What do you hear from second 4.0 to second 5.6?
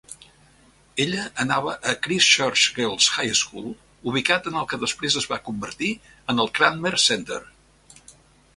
ubicat en el que després es va